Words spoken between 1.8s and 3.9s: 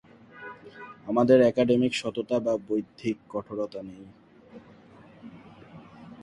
সততা বা বৌদ্ধিক কঠোরতা